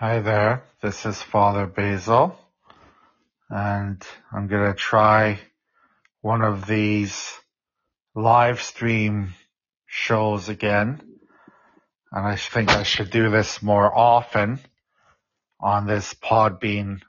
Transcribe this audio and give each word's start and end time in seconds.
Hi 0.00 0.20
there, 0.20 0.62
this 0.80 1.04
is 1.04 1.20
Father 1.20 1.66
Basil, 1.66 2.34
and 3.50 4.02
I'm 4.32 4.46
gonna 4.46 4.72
try 4.72 5.38
one 6.22 6.40
of 6.40 6.66
these 6.66 7.30
live 8.14 8.62
stream 8.62 9.34
shows 9.84 10.48
again, 10.48 11.02
and 12.12 12.26
I 12.26 12.36
think 12.36 12.70
I 12.70 12.82
should 12.82 13.10
do 13.10 13.28
this 13.28 13.62
more 13.62 13.94
often 13.94 14.60
on 15.60 15.86
this 15.86 16.14
Podbean 16.14 17.02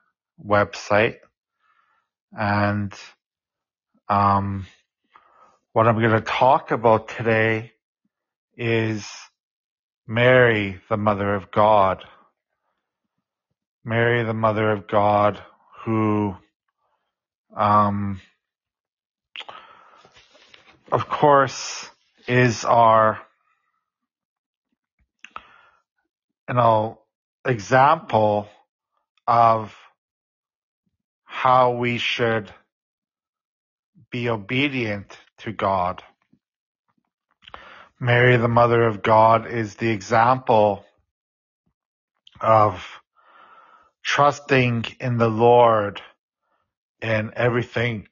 website. 0.45 1.19
And 2.37 2.93
um, 4.09 4.67
what 5.71 5.87
I'm 5.87 6.01
gonna 6.01 6.19
talk 6.19 6.71
about 6.71 7.07
today 7.07 7.71
is 8.57 9.09
Mary, 10.05 10.81
the 10.89 10.97
Mother 10.97 11.35
of 11.35 11.51
God. 11.51 12.03
Mary, 13.83 14.23
the 14.23 14.33
Mother 14.33 14.69
of 14.71 14.87
God, 14.87 15.41
who, 15.83 16.35
um, 17.55 18.21
of 20.91 21.09
course, 21.09 21.89
is 22.27 22.63
our, 22.63 23.19
you 26.47 26.53
know, 26.53 26.99
example 27.43 28.47
of 29.25 29.75
how 31.23 31.71
we 31.71 31.97
should 31.97 32.53
be 34.11 34.29
obedient 34.29 35.17
to 35.39 35.51
God. 35.51 36.03
Mary, 37.99 38.37
the 38.37 38.47
Mother 38.47 38.83
of 38.83 39.01
God, 39.01 39.47
is 39.47 39.75
the 39.75 39.89
example 39.89 40.85
of 42.39 43.00
trusting 44.03 44.85
in 44.99 45.17
the 45.17 45.29
Lord 45.29 46.01
in 47.01 47.31
everything 47.35 48.07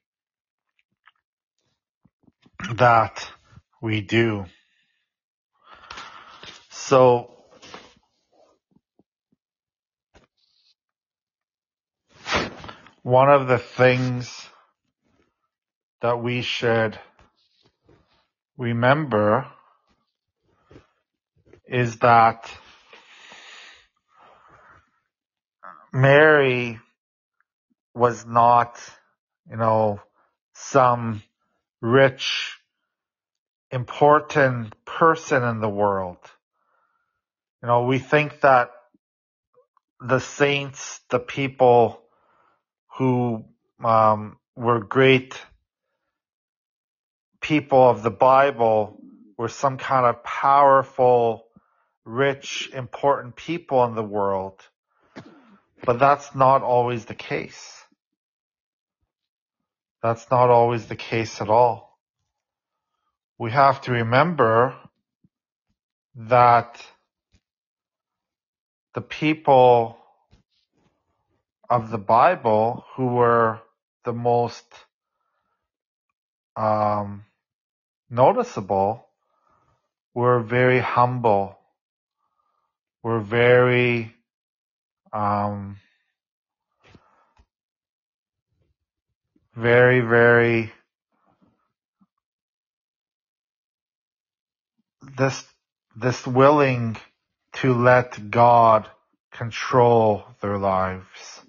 that 2.74 3.28
we 3.80 4.00
do. 4.00 4.46
So, 6.70 7.44
one 13.02 13.30
of 13.30 13.48
the 13.48 13.58
things 13.58 14.48
that 16.02 16.22
we 16.22 16.42
should 16.42 16.98
remember 18.58 19.46
is 21.66 21.96
that 21.98 22.50
Mary 25.92 26.78
was 27.94 28.24
not, 28.24 28.80
you 29.50 29.56
know, 29.56 30.00
some 30.54 31.22
rich, 31.80 32.58
important 33.70 34.74
person 34.84 35.42
in 35.42 35.60
the 35.60 35.68
world. 35.68 36.18
You 37.62 37.68
know, 37.68 37.84
we 37.84 37.98
think 37.98 38.40
that 38.40 38.70
the 40.00 40.20
saints, 40.20 41.00
the 41.10 41.18
people 41.18 42.00
who 42.96 43.44
um, 43.84 44.38
were 44.56 44.80
great 44.80 45.40
people 47.40 47.88
of 47.88 48.02
the 48.02 48.10
Bible, 48.10 49.00
were 49.36 49.48
some 49.48 49.78
kind 49.78 50.06
of 50.06 50.22
powerful, 50.22 51.46
rich, 52.04 52.70
important 52.72 53.36
people 53.36 53.84
in 53.84 53.94
the 53.94 54.02
world. 54.02 54.62
But 55.84 55.98
that's 55.98 56.34
not 56.34 56.62
always 56.62 57.06
the 57.06 57.14
case. 57.14 57.84
That's 60.02 60.30
not 60.30 60.50
always 60.50 60.86
the 60.86 60.96
case 60.96 61.40
at 61.40 61.48
all. 61.48 61.98
We 63.38 63.50
have 63.50 63.80
to 63.82 63.92
remember 63.92 64.74
that 66.14 66.80
the 68.94 69.00
people 69.00 69.96
of 71.68 71.90
the 71.90 71.98
Bible 71.98 72.84
who 72.94 73.06
were 73.06 73.60
the 74.04 74.12
most 74.12 74.66
um, 76.56 77.24
noticeable 78.10 79.06
were 80.14 80.40
very 80.40 80.80
humble, 80.80 81.58
were 83.02 83.20
very 83.20 84.14
um, 85.12 85.78
very, 89.54 90.00
very 90.00 90.72
this 95.16 95.44
this 95.96 96.26
willing 96.26 96.96
to 97.52 97.74
let 97.74 98.30
God 98.30 98.88
control 99.32 100.24
their 100.40 100.58
lives. 100.58 101.42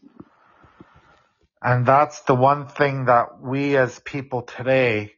And 1.62 1.86
that's 1.86 2.22
the 2.22 2.36
one 2.36 2.68
thing 2.68 3.06
that 3.06 3.40
we 3.40 3.78
as 3.78 4.00
people 4.00 4.42
today 4.42 5.14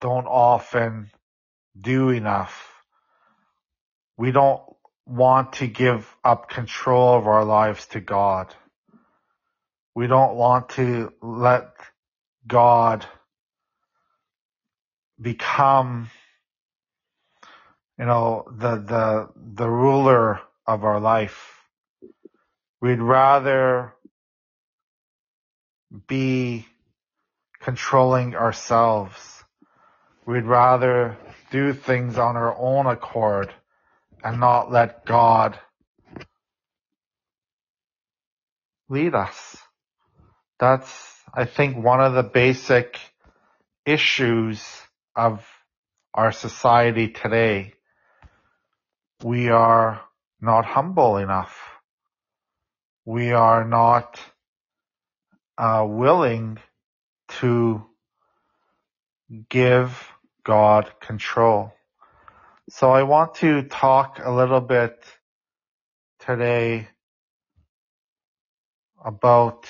don't 0.00 0.26
often 0.26 1.10
do 1.80 2.10
enough. 2.10 2.72
We 4.16 4.32
don't 4.32 4.60
want 5.08 5.54
to 5.54 5.66
give 5.66 6.06
up 6.22 6.50
control 6.50 7.16
of 7.16 7.26
our 7.26 7.44
lives 7.44 7.86
to 7.86 8.00
God. 8.00 8.54
We 9.94 10.06
don't 10.06 10.36
want 10.36 10.70
to 10.70 11.12
let 11.22 11.70
God 12.46 13.06
become, 15.20 16.10
you 17.98 18.04
know, 18.04 18.44
the, 18.50 18.76
the, 18.76 19.28
the 19.36 19.68
ruler 19.68 20.40
of 20.66 20.84
our 20.84 21.00
life. 21.00 21.54
We'd 22.80 23.00
rather 23.00 23.94
be 26.06 26.66
controlling 27.60 28.36
ourselves. 28.36 29.42
We'd 30.26 30.44
rather 30.44 31.16
do 31.50 31.72
things 31.72 32.18
on 32.18 32.36
our 32.36 32.56
own 32.56 32.86
accord 32.86 33.52
and 34.24 34.40
not 34.40 34.70
let 34.72 35.04
God 35.04 35.58
lead 38.88 39.14
us. 39.14 39.56
That's, 40.58 40.90
I 41.32 41.44
think, 41.44 41.76
one 41.76 42.00
of 42.00 42.14
the 42.14 42.22
basic 42.22 42.98
issues 43.86 44.64
of 45.14 45.46
our 46.14 46.32
society 46.32 47.08
today. 47.08 47.74
We 49.22 49.50
are 49.50 50.00
not 50.40 50.64
humble 50.64 51.16
enough. 51.18 51.56
We 53.04 53.32
are 53.32 53.64
not 53.64 54.20
uh, 55.56 55.86
willing 55.88 56.58
to 57.40 57.84
give 59.48 60.08
God 60.44 60.90
control. 61.00 61.72
So 62.70 62.90
I 62.90 63.04
want 63.04 63.36
to 63.36 63.62
talk 63.62 64.20
a 64.22 64.30
little 64.30 64.60
bit 64.60 65.02
today 66.20 66.88
about 69.02 69.66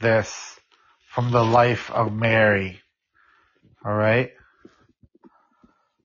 this 0.00 0.58
from 1.06 1.30
the 1.30 1.44
life 1.44 1.92
of 1.92 2.12
Mary. 2.12 2.80
All 3.84 3.94
right. 3.94 4.32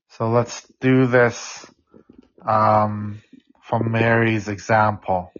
So 0.09 0.29
let's 0.29 0.67
do 0.79 1.07
this 1.07 1.66
um, 2.46 3.22
from 3.63 3.91
Mary's 3.91 4.50
example. 4.50 5.32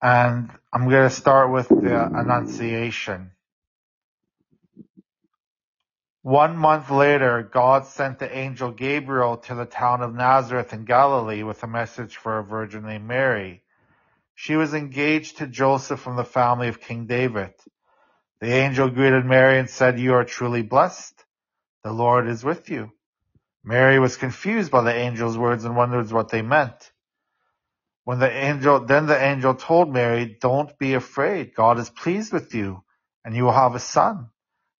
And 0.00 0.50
I'm 0.72 0.88
going 0.88 1.08
to 1.08 1.14
start 1.14 1.50
with 1.50 1.68
the 1.68 2.06
Annunciation. 2.14 3.32
One 6.28 6.58
month 6.58 6.90
later, 6.90 7.42
God 7.42 7.86
sent 7.86 8.18
the 8.18 8.30
angel 8.30 8.70
Gabriel 8.70 9.38
to 9.38 9.54
the 9.54 9.64
town 9.64 10.02
of 10.02 10.14
Nazareth 10.14 10.74
in 10.74 10.84
Galilee 10.84 11.42
with 11.42 11.62
a 11.62 11.66
message 11.66 12.18
for 12.18 12.36
a 12.36 12.44
virgin 12.44 12.84
named 12.84 13.08
Mary. 13.08 13.62
She 14.34 14.54
was 14.54 14.74
engaged 14.74 15.38
to 15.38 15.46
Joseph 15.46 16.00
from 16.00 16.16
the 16.16 16.26
family 16.26 16.68
of 16.68 16.82
King 16.82 17.06
David. 17.06 17.54
The 18.42 18.52
angel 18.52 18.90
greeted 18.90 19.24
Mary 19.24 19.58
and 19.58 19.70
said, 19.70 19.98
You 19.98 20.12
are 20.12 20.24
truly 20.26 20.60
blessed. 20.60 21.24
The 21.82 21.92
Lord 21.92 22.28
is 22.28 22.44
with 22.44 22.68
you. 22.68 22.92
Mary 23.64 23.98
was 23.98 24.18
confused 24.18 24.70
by 24.70 24.82
the 24.82 24.92
angel's 24.92 25.38
words 25.38 25.64
and 25.64 25.74
wondered 25.74 26.12
what 26.12 26.28
they 26.28 26.42
meant. 26.42 26.92
When 28.04 28.18
the 28.18 28.30
angel, 28.30 28.80
then 28.84 29.06
the 29.06 29.18
angel 29.18 29.54
told 29.54 29.90
Mary, 29.90 30.36
don't 30.38 30.78
be 30.78 30.92
afraid. 30.92 31.54
God 31.54 31.78
is 31.78 31.88
pleased 31.88 32.34
with 32.34 32.54
you 32.54 32.84
and 33.24 33.34
you 33.34 33.44
will 33.44 33.52
have 33.52 33.74
a 33.74 33.80
son. 33.80 34.28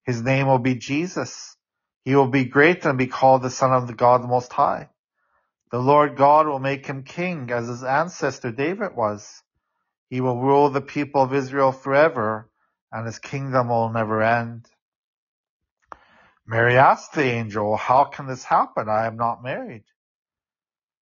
His 0.08 0.22
name 0.22 0.46
will 0.46 0.58
be 0.58 0.74
Jesus. 0.74 1.54
He 2.06 2.16
will 2.16 2.28
be 2.28 2.46
great 2.46 2.86
and 2.86 2.96
be 2.96 3.08
called 3.08 3.42
the 3.42 3.50
son 3.50 3.74
of 3.74 3.86
the 3.86 3.92
God 3.92 4.26
Most 4.26 4.50
High. 4.50 4.88
The 5.70 5.80
Lord 5.80 6.16
God 6.16 6.46
will 6.46 6.60
make 6.60 6.86
him 6.86 7.02
king 7.02 7.50
as 7.50 7.68
his 7.68 7.84
ancestor 7.84 8.50
David 8.50 8.96
was. 8.96 9.42
He 10.08 10.22
will 10.22 10.40
rule 10.40 10.70
the 10.70 10.80
people 10.80 11.22
of 11.22 11.34
Israel 11.34 11.72
forever, 11.72 12.48
and 12.90 13.04
his 13.04 13.18
kingdom 13.18 13.68
will 13.68 13.90
never 13.90 14.22
end. 14.22 14.64
Mary 16.46 16.78
asked 16.78 17.12
the 17.12 17.24
angel, 17.24 17.76
How 17.76 18.04
can 18.04 18.26
this 18.26 18.44
happen? 18.44 18.88
I 18.88 19.08
am 19.08 19.18
not 19.18 19.42
married. 19.42 19.84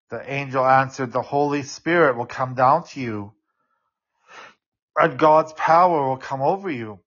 The 0.09 0.27
angel 0.27 0.65
answered, 0.65 1.11
The 1.11 1.21
Holy 1.21 1.61
Spirit 1.61 2.17
will 2.17 2.25
come 2.25 2.55
down 2.55 2.85
to 2.85 2.99
you, 2.99 3.33
and 4.95 5.19
God's 5.19 5.53
power 5.53 6.07
will 6.09 6.17
come 6.17 6.41
over 6.41 6.71
you. 6.71 6.99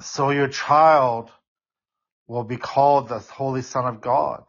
So 0.00 0.30
your 0.30 0.48
child 0.48 1.30
will 2.26 2.44
be 2.44 2.56
called 2.56 3.08
the 3.08 3.18
Holy 3.18 3.62
Son 3.62 3.86
of 3.86 4.00
God. 4.00 4.44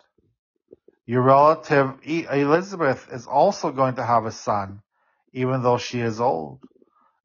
Your 1.05 1.21
relative 1.21 1.99
Elizabeth 2.03 3.07
is 3.11 3.27
also 3.27 3.71
going 3.71 3.95
to 3.95 4.05
have 4.05 4.25
a 4.25 4.31
son, 4.31 4.81
even 5.33 5.61
though 5.61 5.77
she 5.77 5.99
is 5.99 6.19
old. 6.19 6.61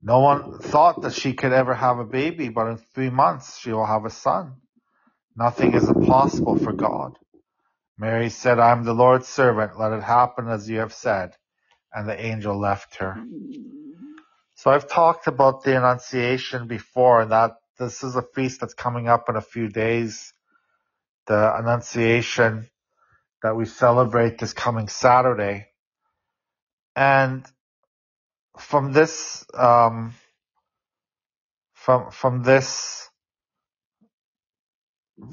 No 0.02 0.20
one 0.20 0.58
thought 0.60 1.02
that 1.02 1.14
she 1.14 1.32
could 1.32 1.52
ever 1.52 1.74
have 1.74 1.98
a 1.98 2.04
baby, 2.04 2.48
but 2.48 2.68
in 2.68 2.76
three 2.76 3.10
months 3.10 3.58
she 3.58 3.72
will 3.72 3.86
have 3.86 4.04
a 4.04 4.10
son. 4.10 4.56
Nothing 5.36 5.74
is 5.74 5.88
impossible 5.88 6.56
for 6.56 6.72
God. 6.72 7.18
Mary 7.98 8.30
said, 8.30 8.58
I 8.58 8.72
am 8.72 8.84
the 8.84 8.94
Lord's 8.94 9.28
servant. 9.28 9.78
Let 9.78 9.92
it 9.92 10.02
happen 10.02 10.48
as 10.48 10.68
you 10.68 10.78
have 10.78 10.92
said. 10.92 11.36
And 11.92 12.08
the 12.08 12.18
angel 12.18 12.58
left 12.58 12.96
her. 12.96 13.16
Mm. 13.18 13.70
So 14.54 14.70
I've 14.70 14.88
talked 14.88 15.26
about 15.26 15.64
the 15.64 15.76
Annunciation 15.76 16.66
before 16.66 17.22
and 17.22 17.32
that 17.32 17.52
this 17.80 18.04
is 18.04 18.14
a 18.14 18.22
feast 18.22 18.60
that's 18.60 18.74
coming 18.74 19.08
up 19.08 19.30
in 19.30 19.36
a 19.36 19.40
few 19.40 19.68
days. 19.68 20.34
The 21.26 21.56
Annunciation 21.56 22.68
that 23.42 23.56
we 23.56 23.64
celebrate 23.64 24.38
this 24.38 24.52
coming 24.52 24.88
Saturday. 24.88 25.66
And 26.94 27.44
from 28.58 28.92
this, 28.92 29.46
um, 29.54 30.12
from, 31.72 32.10
from 32.10 32.42
this 32.42 33.08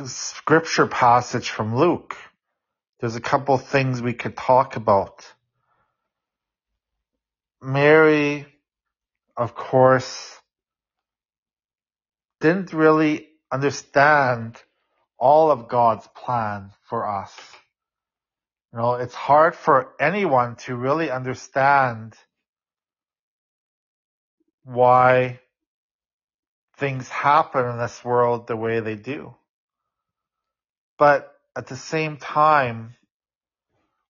scripture 0.06 0.88
passage 0.88 1.50
from 1.50 1.76
Luke, 1.76 2.16
there's 3.02 3.18
a 3.18 3.22
couple 3.22 3.58
things 3.58 4.02
we 4.02 4.14
could 4.14 4.38
talk 4.38 4.78
about. 4.78 5.26
Mary, 7.62 8.46
of 9.36 9.54
course, 9.54 10.37
didn't 12.40 12.74
really 12.74 13.28
understand 13.52 14.62
all 15.18 15.52
of 15.52 15.68
God's 15.68 16.08
plan 16.16 16.72
for 16.90 17.08
us. 17.08 17.34
You 18.72 18.80
know, 18.80 18.96
it's 18.96 19.16
hard 19.16 19.56
for 19.56 19.94
anyone 20.00 20.56
to 20.66 20.76
really 20.76 21.10
understand 21.10 22.14
why 24.64 25.40
things 26.78 27.08
happen 27.08 27.66
in 27.66 27.78
this 27.80 28.04
world 28.04 28.48
the 28.48 28.56
way 28.56 28.82
they 28.82 28.96
do. 28.96 29.34
But 31.00 31.34
at 31.56 31.68
the 31.68 31.78
same 31.78 32.18
time, 32.18 32.96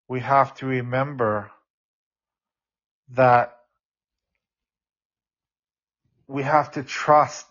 we 0.10 0.20
have 0.20 0.56
to 0.56 0.66
remember 0.66 1.52
that 3.12 3.58
we 6.28 6.44
have 6.44 6.72
to 6.72 6.84
trust 6.84 7.46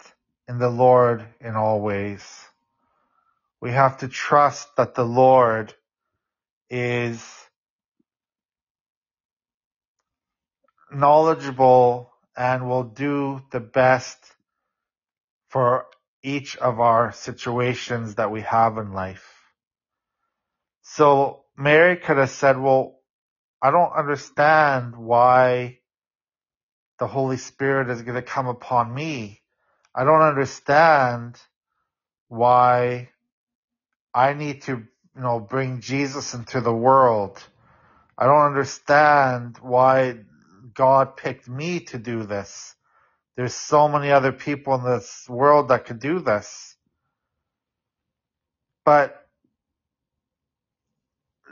in 0.49 0.59
the 0.59 0.71
Lord 0.71 1.27
in 1.41 1.57
all 1.57 1.81
ways. 1.81 2.25
We 3.61 3.73
have 3.73 3.99
to 3.99 4.09
trust 4.09 4.69
that 4.77 4.95
the 4.95 5.05
Lord 5.05 5.75
is 6.71 7.25
knowledgeable 10.93 12.13
and 12.37 12.69
will 12.69 12.85
do 12.85 13.43
the 13.51 13.61
best 13.61 14.19
for 15.49 15.87
each 16.23 16.57
of 16.57 16.81
our 16.81 17.13
situations 17.13 18.17
that 18.17 18.31
we 18.31 18.43
have 18.43 18.79
in 18.79 18.93
life. 18.93 19.27
So 20.83 21.45
Mary 21.57 21.97
could 21.97 22.19
have 22.19 22.31
said, 22.31 22.59
well, 22.59 23.01
I 23.63 23.71
don't 23.71 23.93
understand 23.93 24.97
why 24.97 25.79
the 26.99 27.07
Holy 27.07 27.37
Spirit 27.37 27.91
is 27.91 28.03
going 28.03 28.17
to 28.17 28.23
come 28.23 28.47
upon 28.47 28.95
me. 28.95 29.41
I 29.97 30.05
don't 30.05 30.21
understand 30.23 31.41
why 32.29 33.09
I 34.13 34.35
need 34.35 34.63
to, 34.63 34.73
you 34.73 35.23
know, 35.23 35.41
bring 35.41 35.81
Jesus 35.81 36.35
into 36.35 36.61
the 36.61 36.73
world. 36.75 37.43
I 38.19 38.27
don't 38.27 38.47
understand 38.47 39.57
why 39.63 40.19
God 40.75 41.17
picked 41.17 41.49
me 41.49 41.81
to 41.81 41.99
do 41.99 42.25
this. 42.25 42.75
There's 43.37 43.55
so 43.55 43.89
many 43.89 44.11
other 44.11 44.33
people 44.33 44.75
in 44.75 44.85
this 44.85 45.27
world 45.29 45.69
that 45.69 45.87
could 45.87 46.01
do 46.01 46.21
this. 46.21 46.77
But 48.85 49.27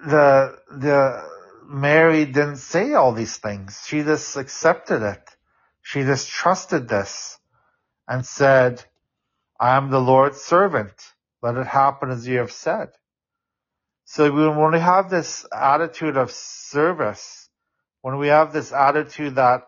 the 0.06 0.58
the 0.70 1.22
Mary 1.66 2.26
didn't 2.26 2.58
say 2.58 2.92
all 2.92 3.12
these 3.12 3.38
things. 3.38 3.82
She 3.86 4.02
just 4.02 4.36
accepted 4.36 5.02
it. 5.02 5.30
She 5.82 6.02
just 6.02 6.28
trusted 6.28 6.88
this 6.88 7.38
and 8.08 8.24
said, 8.24 8.84
I 9.58 9.76
am 9.76 9.90
the 9.90 10.00
Lord's 10.00 10.40
servant. 10.40 10.92
Let 11.42 11.56
it 11.56 11.66
happen 11.66 12.10
as 12.10 12.26
you 12.26 12.38
have 12.38 12.52
said. 12.52 12.90
So 14.04 14.30
when 14.30 14.72
we 14.72 14.80
have 14.80 15.10
this 15.10 15.46
attitude 15.52 16.16
of 16.16 16.30
service, 16.30 17.48
when 18.02 18.18
we 18.18 18.28
have 18.28 18.52
this 18.52 18.72
attitude 18.72 19.36
that 19.36 19.62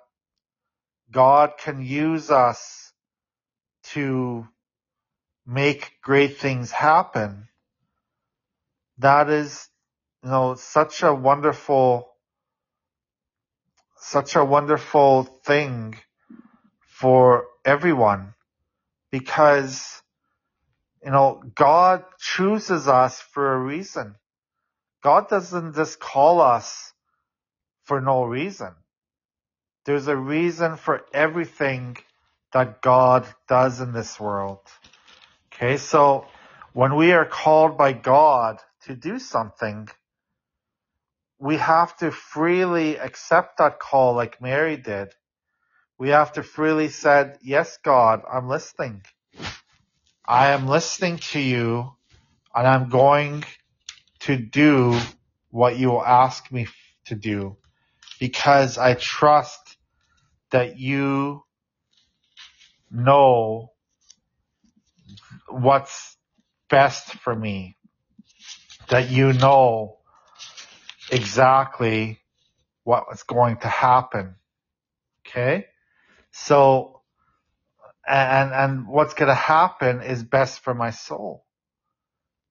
God 1.11 1.55
can 1.59 1.81
use 1.83 2.31
us 2.31 2.93
to 3.85 4.47
make 5.47 5.93
great 6.03 6.39
things 6.39 6.71
happen, 6.71 7.49
that 8.99 9.31
is, 9.31 9.69
you 10.23 10.31
know, 10.31 10.55
such 10.55 11.03
a 11.03 11.15
wonderful, 11.15 12.09
such 13.97 14.37
a 14.37 14.45
wonderful 14.45 15.25
thing 15.25 15.97
for 16.87 17.47
everyone 17.67 18.35
because, 19.13 20.03
you 21.05 21.11
know, 21.13 21.43
God 21.55 22.05
chooses 22.21 22.89
us 22.89 23.21
for 23.21 23.55
a 23.55 23.61
reason. 23.61 24.17
God 25.03 25.29
doesn't 25.29 25.75
just 25.75 26.01
call 26.01 26.41
us 26.41 26.93
for 27.85 28.01
no 28.01 28.25
reason. 28.25 28.73
There's 29.87 30.09
a 30.09 30.17
reason 30.17 30.77
for 30.77 31.05
everything 31.15 31.97
that 32.53 32.83
God 32.83 33.27
does 33.49 33.81
in 33.81 33.93
this 33.93 34.21
world. 34.21 34.61
Okay, 35.55 35.77
so 35.79 36.27
when 36.73 36.97
we 36.97 37.13
are 37.13 37.25
called 37.27 37.79
by 37.79 37.93
God 37.93 38.59
to 38.87 38.95
do 38.97 39.19
something, 39.19 39.89
we 41.39 41.57
have 41.59 41.97
to 41.99 42.11
freely 42.11 42.99
accept 42.99 43.59
that 43.59 43.79
call 43.81 44.15
like 44.15 44.41
Mary 44.43 44.77
did. 44.77 45.15
We 45.99 46.11
have 46.11 46.35
to 46.35 46.43
freely 46.43 46.89
said, 46.91 47.39
yes, 47.43 47.79
God, 47.83 48.23
I'm 48.31 48.49
listening. 48.49 49.03
I 50.27 50.51
am 50.51 50.67
listening 50.67 51.19
to 51.33 51.41
you 51.41 51.93
and 52.55 52.67
I'm 52.67 52.91
going 52.91 53.45
to 54.21 54.37
do 54.37 54.99
what 55.51 55.79
you 55.79 55.91
will 55.91 56.05
ask 56.05 56.53
me 56.53 56.67
to 57.07 57.15
do 57.15 57.57
because 58.21 58.77
I 58.77 58.95
trust 58.95 59.77
that 60.51 60.79
you 60.79 61.43
know 62.91 63.73
what's 65.49 66.17
best 66.69 67.15
for 67.21 67.35
me, 67.35 67.77
that 68.89 69.11
you 69.11 69.33
know 69.33 69.99
exactly 71.11 72.21
what's 72.85 73.23
going 73.23 73.57
to 73.59 73.69
happen. 73.69 74.35
Okay? 75.27 75.67
So, 76.33 77.03
and, 78.07 78.53
and 78.53 78.89
what's 78.89 79.15
going 79.15 79.29
to 79.29 79.35
happen 79.35 80.03
is 80.03 80.23
best 80.23 80.61
for 80.61 80.75
my 80.75 80.91
soul. 80.91 81.45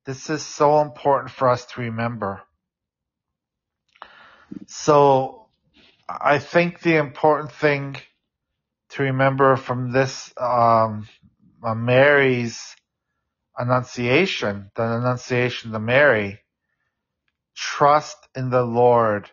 This 0.06 0.30
is 0.30 0.46
so 0.46 0.82
important 0.82 1.32
for 1.32 1.50
us 1.50 1.66
to 1.68 1.82
remember. 1.82 2.42
So, 4.68 5.48
I 6.08 6.38
think 6.40 6.82
the 6.82 6.98
important 6.98 7.52
thing 7.52 7.98
to 8.90 9.04
remember 9.04 9.56
from 9.56 9.92
this 9.92 10.32
um, 10.38 11.08
uh, 11.64 11.74
Mary's 11.74 12.76
annunciation, 13.58 14.72
the 14.76 14.84
annunciation 14.84 15.72
to 15.72 15.80
Mary, 15.80 16.40
trust 17.56 18.18
in 18.36 18.50
the 18.50 18.64
Lord 18.64 19.30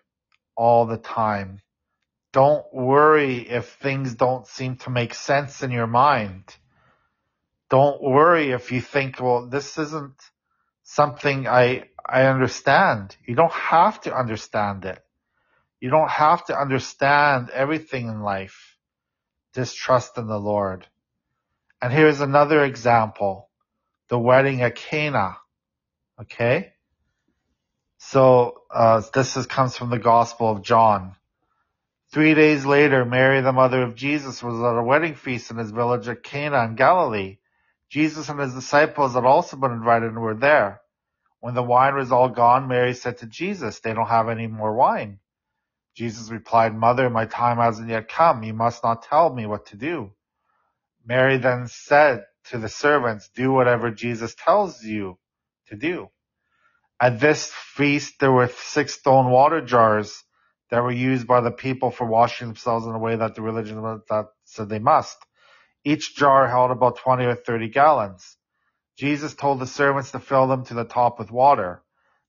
all 0.57 0.87
the 0.87 0.97
time. 0.97 1.61
Don't 2.33 2.65
worry 2.73 3.49
if 3.49 3.75
things 3.75 4.15
don't 4.15 4.47
seem 4.47 4.77
to 4.77 4.91
make 4.91 5.15
sense 5.15 5.63
in 5.63 5.71
your 5.71 5.87
mind. 5.87 6.45
Don't 7.69 8.03
worry 8.03 8.53
if 8.53 8.73
you 8.73 8.81
think, 8.81 9.21
well, 9.21 9.47
this 9.49 9.79
isn't 9.79 10.15
something 10.83 11.47
I, 11.47 11.85
I 12.07 12.25
understand. 12.25 13.17
You 13.27 13.35
don't 13.35 13.53
have 13.53 14.01
to 14.03 14.15
understand 14.15 14.85
it. 14.85 14.99
You 15.81 15.91
don't 15.91 16.11
have 16.11 16.45
to 16.47 16.59
understand 16.59 17.51
everything 17.51 18.09
in 18.09 18.21
life. 18.23 18.77
Just 19.55 19.77
trust 19.77 20.17
in 20.17 20.27
the 20.27 20.39
Lord. 20.39 20.87
And 21.83 21.93
here's 21.93 22.21
another 22.21 22.65
example. 22.65 23.51
The 24.09 24.19
wedding 24.19 24.63
at 24.63 24.77
Cana. 24.77 25.37
Okay? 26.21 26.73
So, 27.99 28.63
uh, 28.71 29.03
this 29.13 29.37
is, 29.37 29.47
comes 29.47 29.77
from 29.77 29.91
the 29.91 29.99
Gospel 29.99 30.51
of 30.51 30.63
John. 30.63 31.17
Three 32.13 32.35
days 32.35 32.67
later, 32.67 33.07
Mary, 33.07 33.41
the 33.41 33.53
mother 33.53 33.83
of 33.83 33.95
Jesus, 33.95 34.43
was 34.43 34.61
at 34.61 34.79
a 34.79 34.83
wedding 34.83 35.15
feast 35.15 35.51
in 35.51 35.57
his 35.57 35.71
village 35.71 36.09
at 36.09 36.23
Cana 36.23 36.63
in 36.65 36.75
Galilee. 36.75 37.39
Jesus 37.89 38.29
and 38.29 38.39
his 38.39 38.53
disciples 38.53 39.15
had 39.15 39.25
also 39.25 39.57
been 39.57 39.73
invited 39.73 40.11
and 40.11 40.21
were 40.21 40.35
there. 40.35 40.83
When 41.41 41.55
the 41.55 41.63
wine 41.63 41.95
was 41.95 42.13
all 42.13 42.29
gone, 42.29 42.69
Mary 42.69 42.93
said 42.93 43.19
to 43.19 43.27
Jesus, 43.27 43.81
They 43.81 43.95
don't 43.95 44.09
have 44.09 44.29
any 44.29 44.47
more 44.47 44.75
wine. 44.75 45.21
Jesus 45.97 46.31
replied, 46.31 46.75
Mother, 46.75 47.09
my 47.09 47.25
time 47.25 47.57
hasn't 47.57 47.89
yet 47.89 48.09
come. 48.09 48.43
You 48.43 48.53
must 48.53 48.85
not 48.85 49.03
tell 49.05 49.33
me 49.35 49.47
what 49.47 49.67
to 49.67 49.77
do. 49.77 50.13
Mary 51.07 51.39
then 51.39 51.67
said 51.67 52.25
to 52.51 52.59
the 52.59 52.69
servants, 52.69 53.31
Do 53.35 53.53
whatever 53.53 53.91
Jesus 53.91 54.35
tells 54.35 54.83
you 54.85 55.19
to 55.69 55.77
do. 55.77 56.11
At 57.01 57.21
this 57.21 57.51
feast, 57.51 58.21
there 58.21 58.33
were 58.33 58.49
six 58.49 58.95
stone 58.95 59.31
water 59.31 59.63
jars 59.63 60.23
that 60.73 60.83
were 60.83 60.91
used 60.91 61.27
by 61.27 61.43
the 61.43 61.51
people 61.51 61.91
for 61.91 62.07
washing 62.07 62.47
themselves 62.49 62.87
in 62.87 62.95
a 62.95 62.99
way 62.99 63.15
that 63.15 63.35
the 63.35 63.43
religion 63.43 63.83
that 64.09 64.29
said 64.47 64.71
they 64.71 64.79
must. 64.79 65.19
Each 65.85 66.17
jar 66.17 66.49
held 66.49 66.71
about 66.71 66.97
20 66.97 67.27
or 67.27 67.35
30 67.35 67.69
gallons. 67.69 68.39
Jesus 68.97 69.35
told 69.35 69.61
the 69.61 69.67
servants 69.67 70.13
to 70.13 70.19
fill 70.19 70.47
them 70.47 70.65
to 70.65 70.75
the 70.75 70.87
top 70.87 71.19
with 71.19 71.31
water. 71.31 71.83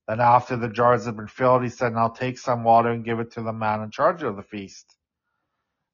Then 0.06 0.20
after 0.20 0.58
the 0.58 0.68
jars 0.68 1.06
had 1.06 1.16
been 1.16 1.26
filled, 1.26 1.62
he 1.62 1.70
said, 1.70 1.94
Now 1.94 2.08
take 2.08 2.36
some 2.38 2.64
water 2.64 2.90
and 2.90 3.02
give 3.02 3.18
it 3.18 3.30
to 3.32 3.40
the 3.40 3.54
man 3.54 3.80
in 3.80 3.90
charge 3.90 4.22
of 4.22 4.36
the 4.36 4.42
feast. 4.42 4.94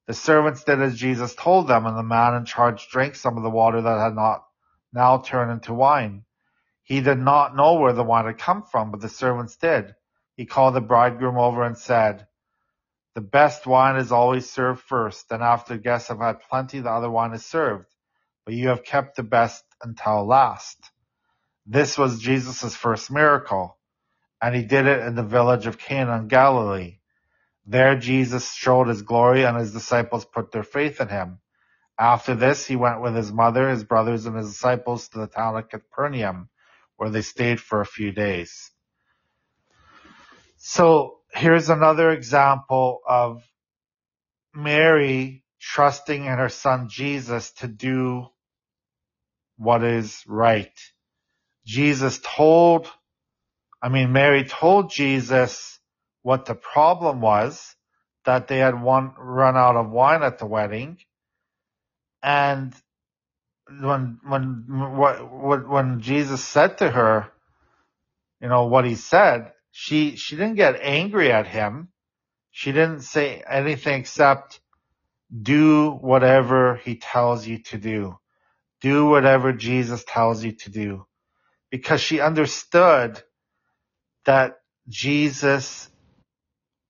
The 0.09 0.15
servants 0.15 0.65
did 0.65 0.83
as 0.83 0.99
Jesus 0.99 1.37
told 1.37 1.69
them, 1.69 1.87
and 1.87 1.97
the 1.97 2.03
man 2.03 2.35
in 2.35 2.47
charge 2.47 2.89
drank 2.89 3.15
some 3.15 3.37
of 3.37 3.45
the 3.45 3.51
water 3.51 3.81
that 3.81 4.01
had 4.01 4.17
not 4.17 4.45
now 4.93 5.19
turned 5.19 5.53
into 5.53 5.73
wine. 5.73 6.25
He 6.83 7.01
did 7.01 7.19
not 7.19 7.55
know 7.55 7.75
where 7.75 7.93
the 7.93 8.03
wine 8.03 8.27
had 8.27 8.39
come 8.39 8.65
from, 8.65 8.91
but 8.91 9.01
the 9.01 9.09
servants 9.09 9.55
did. 9.55 9.95
He 10.37 10.47
called 10.47 10.75
the 10.75 10.81
bridegroom 10.81 11.39
over 11.39 11.63
and 11.63 11.79
said, 11.79 12.27
The 13.15 13.21
best 13.21 13.67
wine 13.67 13.97
is 13.97 14.13
always 14.13 14.49
served 14.49 14.83
first, 14.83 15.29
then 15.29 15.43
after 15.43 15.75
the 15.75 15.83
guests 15.83 16.09
have 16.09 16.21
had 16.21 16.41
plenty, 16.49 16.81
the 16.81 16.91
other 16.91 17.11
wine 17.11 17.33
is 17.33 17.45
served. 17.45 17.87
But 18.45 18.55
you 18.55 18.69
have 18.69 18.85
kept 18.85 19.17
the 19.17 19.23
best 19.25 19.65
until 19.83 20.27
last. 20.27 20.79
This 21.67 21.99
was 21.99 22.21
Jesus' 22.21 22.75
first 22.75 23.11
miracle, 23.11 23.79
and 24.41 24.55
he 24.55 24.63
did 24.63 24.87
it 24.87 25.01
in 25.07 25.15
the 25.15 25.23
village 25.23 25.67
of 25.67 25.79
Cana 25.79 26.19
in 26.19 26.29
Galilee. 26.29 26.99
There 27.67 27.97
Jesus 27.99 28.53
showed 28.55 28.89
his 28.89 29.03
glory, 29.03 29.45
and 29.45 29.57
his 29.57 29.73
disciples 29.73 30.25
put 30.25 30.53
their 30.53 30.63
faith 30.65 31.01
in 31.01 31.09
him. 31.09 31.41
After 31.99 32.35
this, 32.35 32.67
he 32.67 32.77
went 32.77 33.03
with 33.03 33.15
his 33.15 33.33
mother, 33.33 33.69
his 33.69 33.85
brothers, 33.85 34.27
and 34.27 34.37
his 34.37 34.49
disciples 34.49 35.09
to 35.11 35.19
the 35.19 35.27
town 35.27 35.57
of 35.57 35.69
Capernaum, 35.69 36.49
where 36.97 37.11
they 37.11 37.23
stayed 37.23 37.61
for 37.61 37.81
a 37.81 37.87
few 37.87 38.13
days. 38.13 38.71
So 40.57 41.20
here's 41.41 41.71
another 41.71 42.11
example 42.11 43.01
of 43.09 43.43
Mary 44.55 45.45
trusting 45.61 46.25
in 46.25 46.39
her 46.39 46.49
son 46.51 46.89
Jesus 46.89 47.53
to 47.55 47.69
do 47.69 48.27
what 49.57 49.85
is 49.85 50.23
right. 50.27 50.73
Jesus 51.67 52.21
told, 52.23 52.89
I 53.83 53.89
mean, 53.89 54.13
Mary 54.13 54.45
told 54.45 54.91
Jesus 54.91 55.79
what 56.23 56.47
the 56.47 56.55
problem 56.55 57.21
was, 57.21 57.75
that 58.27 58.49
they 58.49 58.59
had 58.59 58.81
one, 58.81 59.15
run 59.19 59.57
out 59.57 59.77
of 59.77 59.91
wine 59.91 60.23
at 60.23 60.39
the 60.39 60.47
wedding. 60.47 60.99
And 62.23 62.75
when, 63.69 64.19
when, 64.27 64.65
what, 64.69 65.69
when 65.69 66.01
Jesus 66.01 66.45
said 66.45 66.79
to 66.79 66.91
her, 66.91 67.29
you 68.41 68.49
know, 68.49 68.67
what 68.67 68.85
he 68.85 68.97
said, 68.97 69.53
she, 69.73 70.17
she 70.17 70.37
didn't 70.37 70.57
get 70.57 70.81
angry 70.81 71.33
at 71.33 71.47
him. 71.47 71.89
She 72.51 72.73
didn't 72.73 73.03
say 73.03 73.43
anything 73.49 74.01
except 74.01 74.61
do 75.41 75.93
whatever 75.93 76.77
he 76.77 76.97
tells 76.97 77.47
you 77.47 77.63
to 77.65 77.79
do. 77.79 78.19
Do 78.81 79.07
whatever 79.07 79.53
Jesus 79.53 80.05
tells 80.07 80.43
you 80.43 80.53
to 80.53 80.71
do. 80.71 81.07
Because 81.71 82.01
she 82.01 82.21
understood 82.21 83.23
that 84.25 84.57
Jesus 84.89 85.89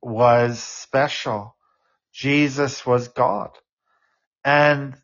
was 0.01 0.63
special. 0.63 1.57
Jesus 2.13 2.87
was 2.87 3.09
God. 3.09 3.51
And 4.45 4.97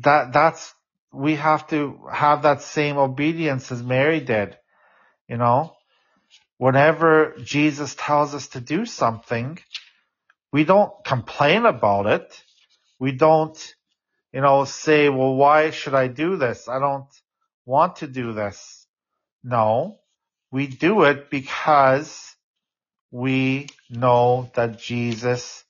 that, 0.00 0.32
that's, 0.32 0.74
we 1.12 1.36
have 1.36 1.66
to 1.68 2.00
have 2.12 2.42
that 2.42 2.62
same 2.62 2.98
obedience 2.98 3.72
as 3.72 3.82
Mary 3.82 4.20
did. 4.20 4.56
You 5.28 5.38
know, 5.38 5.74
whenever 6.62 7.34
Jesus 7.42 7.96
tells 7.96 8.34
us 8.34 8.48
to 8.48 8.60
do 8.60 8.86
something, 8.86 9.58
we 10.52 10.64
don't 10.64 10.92
complain 11.04 11.66
about 11.66 12.06
it. 12.06 12.42
We 13.00 13.12
don't 13.12 13.58
you 14.32 14.40
know, 14.40 14.64
say, 14.64 15.08
well, 15.08 15.34
why 15.34 15.70
should 15.70 15.94
I 15.94 16.08
do 16.08 16.36
this? 16.36 16.68
I 16.68 16.78
don't 16.78 17.08
want 17.66 17.96
to 17.96 18.06
do 18.06 18.32
this. 18.32 18.86
No, 19.44 19.98
we 20.50 20.66
do 20.66 21.04
it 21.04 21.28
because 21.30 22.34
we 23.10 23.68
know 23.90 24.50
that 24.54 24.78
Jesus 24.78 25.64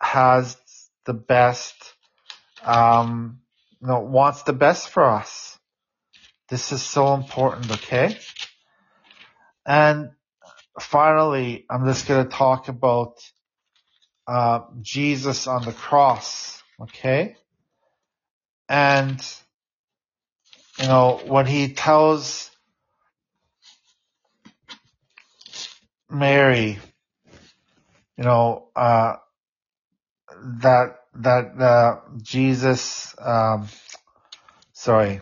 has 0.00 0.56
the 1.04 1.14
best, 1.14 1.74
um, 2.64 3.40
you 3.80 3.88
know, 3.88 4.00
wants 4.00 4.42
the 4.42 4.52
best 4.52 4.88
for 4.88 5.04
us. 5.04 5.56
This 6.48 6.72
is 6.72 6.82
so 6.82 7.14
important, 7.14 7.70
okay? 7.70 8.18
And 9.66 10.10
finally, 10.80 11.64
I'm 11.70 11.86
just 11.86 12.06
going 12.08 12.24
to 12.24 12.30
talk 12.30 12.68
about 12.68 13.18
uh, 14.26 14.60
Jesus 14.80 15.46
on 15.46 15.64
the 15.64 15.72
cross, 15.72 16.62
okay? 16.80 17.36
And, 18.68 19.20
you 20.78 20.86
know, 20.86 21.20
when 21.26 21.46
he 21.46 21.72
tells 21.72 22.50
Mary, 26.10 26.78
you 28.16 28.24
know, 28.24 28.68
uh, 28.74 29.16
that, 30.60 30.96
that, 31.14 31.60
uh, 31.60 32.00
Jesus, 32.22 33.14
um, 33.18 33.68
sorry, 34.72 35.20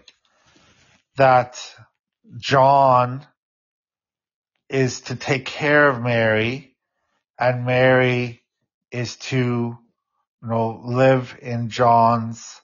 that 1.16 1.61
John 2.38 3.26
is 4.70 5.02
to 5.02 5.16
take 5.16 5.46
care 5.46 5.88
of 5.88 6.00
Mary 6.02 6.74
and 7.38 7.66
Mary 7.66 8.42
is 8.92 9.16
to, 9.16 9.36
you 9.36 10.48
know, 10.48 10.80
live 10.84 11.36
in 11.42 11.70
John's 11.70 12.60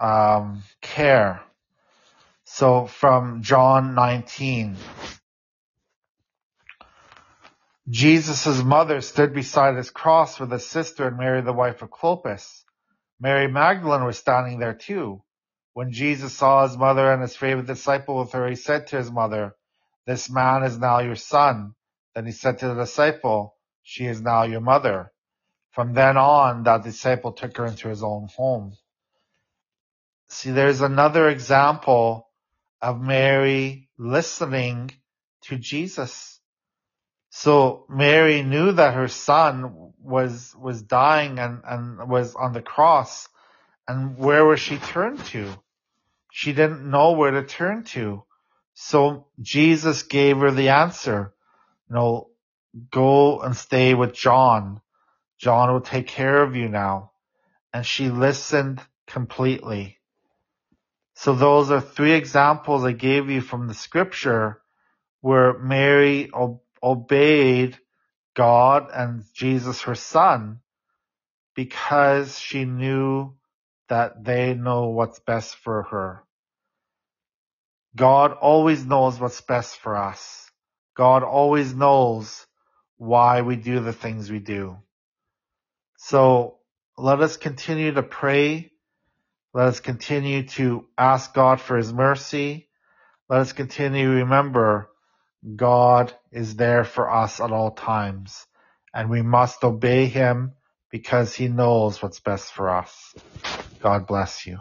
um, 0.00 0.62
care. 0.80 1.42
So 2.44 2.86
from 2.86 3.42
John 3.42 3.94
19. 3.94 4.76
Jesus' 7.88 8.62
mother 8.62 9.00
stood 9.00 9.34
beside 9.34 9.76
his 9.76 9.90
cross 9.90 10.38
with 10.40 10.50
his 10.50 10.66
sister 10.66 11.08
and 11.08 11.16
Mary, 11.16 11.42
the 11.42 11.52
wife 11.52 11.82
of 11.82 11.90
Clopas. 11.90 12.62
Mary 13.20 13.48
Magdalene 13.48 14.04
was 14.04 14.18
standing 14.18 14.58
there 14.58 14.74
too. 14.74 15.22
When 15.74 15.92
Jesus 15.92 16.32
saw 16.32 16.66
his 16.66 16.76
mother 16.76 17.12
and 17.12 17.22
his 17.22 17.36
favorite 17.36 17.66
disciple 17.66 18.18
with 18.18 18.32
her, 18.32 18.48
he 18.48 18.56
said 18.56 18.88
to 18.88 18.96
his 18.96 19.10
mother, 19.10 19.54
This 20.10 20.28
man 20.28 20.64
is 20.64 20.76
now 20.76 20.98
your 20.98 21.14
son. 21.14 21.76
Then 22.16 22.26
he 22.26 22.32
said 22.32 22.58
to 22.58 22.66
the 22.66 22.74
disciple, 22.74 23.54
She 23.84 24.06
is 24.06 24.20
now 24.20 24.42
your 24.42 24.60
mother. 24.60 25.12
From 25.70 25.94
then 25.94 26.16
on, 26.16 26.64
that 26.64 26.82
disciple 26.82 27.30
took 27.30 27.56
her 27.58 27.64
into 27.64 27.88
his 27.88 28.02
own 28.02 28.26
home. 28.36 28.76
See, 30.28 30.50
there's 30.50 30.80
another 30.80 31.28
example 31.28 32.28
of 32.82 33.00
Mary 33.00 33.88
listening 33.98 34.90
to 35.42 35.56
Jesus. 35.56 36.40
So 37.28 37.86
Mary 37.88 38.42
knew 38.42 38.72
that 38.72 38.94
her 38.94 39.06
son 39.06 39.92
was, 40.02 40.52
was 40.58 40.82
dying 40.82 41.38
and, 41.38 41.62
and 41.64 42.10
was 42.10 42.34
on 42.34 42.52
the 42.52 42.62
cross. 42.62 43.28
And 43.86 44.18
where 44.18 44.44
was 44.44 44.58
she 44.58 44.78
turned 44.78 45.24
to? 45.26 45.54
She 46.32 46.52
didn't 46.52 46.90
know 46.90 47.12
where 47.12 47.30
to 47.30 47.44
turn 47.44 47.84
to. 47.94 48.24
So 48.74 49.26
Jesus 49.40 50.04
gave 50.04 50.38
her 50.38 50.50
the 50.50 50.70
answer. 50.70 51.34
You 51.88 51.96
know, 51.96 52.30
go 52.90 53.40
and 53.40 53.56
stay 53.56 53.94
with 53.94 54.14
John. 54.14 54.80
John 55.38 55.72
will 55.72 55.80
take 55.80 56.06
care 56.06 56.42
of 56.42 56.56
you 56.56 56.68
now. 56.68 57.12
And 57.72 57.86
she 57.86 58.10
listened 58.10 58.80
completely. 59.06 59.98
So 61.14 61.34
those 61.34 61.70
are 61.70 61.80
three 61.80 62.12
examples 62.12 62.84
I 62.84 62.92
gave 62.92 63.30
you 63.30 63.40
from 63.40 63.68
the 63.68 63.74
scripture 63.74 64.62
where 65.20 65.58
Mary 65.58 66.30
o- 66.32 66.62
obeyed 66.82 67.78
God 68.34 68.88
and 68.92 69.24
Jesus, 69.34 69.82
her 69.82 69.94
son, 69.94 70.60
because 71.54 72.38
she 72.38 72.64
knew 72.64 73.34
that 73.88 74.24
they 74.24 74.54
know 74.54 74.88
what's 74.88 75.20
best 75.20 75.56
for 75.56 75.84
her. 75.84 76.24
God 77.96 78.32
always 78.32 78.84
knows 78.84 79.18
what's 79.18 79.40
best 79.40 79.76
for 79.78 79.96
us. 79.96 80.50
God 80.96 81.22
always 81.22 81.74
knows 81.74 82.46
why 82.96 83.42
we 83.42 83.56
do 83.56 83.80
the 83.80 83.92
things 83.92 84.30
we 84.30 84.38
do. 84.38 84.76
So 85.98 86.58
let 86.96 87.20
us 87.20 87.36
continue 87.36 87.92
to 87.92 88.02
pray. 88.02 88.72
Let 89.52 89.68
us 89.68 89.80
continue 89.80 90.44
to 90.48 90.86
ask 90.96 91.34
God 91.34 91.60
for 91.60 91.76
his 91.76 91.92
mercy. 91.92 92.68
Let 93.28 93.40
us 93.40 93.52
continue 93.52 94.06
to 94.06 94.24
remember 94.24 94.90
God 95.56 96.12
is 96.30 96.56
there 96.56 96.84
for 96.84 97.10
us 97.10 97.40
at 97.40 97.50
all 97.52 97.70
times 97.70 98.46
and 98.94 99.08
we 99.08 99.22
must 99.22 99.64
obey 99.64 100.06
him 100.06 100.52
because 100.90 101.34
he 101.34 101.48
knows 101.48 102.02
what's 102.02 102.20
best 102.20 102.52
for 102.52 102.70
us. 102.70 103.14
God 103.80 104.06
bless 104.06 104.46
you. 104.46 104.58